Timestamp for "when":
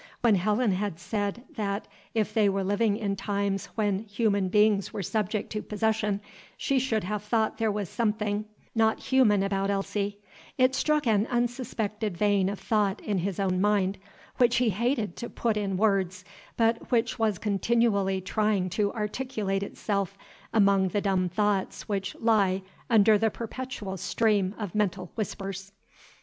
0.21-0.33, 3.75-3.99